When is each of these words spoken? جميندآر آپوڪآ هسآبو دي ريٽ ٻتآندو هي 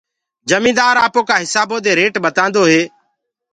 جميندآر 0.49 0.95
آپوڪآ 1.05 1.35
هسآبو 1.43 1.77
دي 1.85 1.91
ريٽ 1.99 2.13
ٻتآندو 2.23 2.63
هي 2.71 2.81